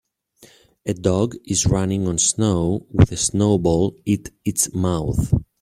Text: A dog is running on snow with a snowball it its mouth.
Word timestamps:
A 0.83 0.95
dog 0.95 1.35
is 1.45 1.67
running 1.67 2.07
on 2.07 2.17
snow 2.17 2.87
with 2.89 3.11
a 3.11 3.17
snowball 3.17 3.95
it 4.03 4.31
its 4.43 4.73
mouth. 4.73 5.31